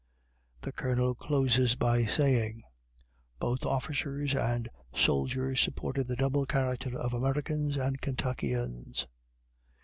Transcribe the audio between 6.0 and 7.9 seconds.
the double character of Americans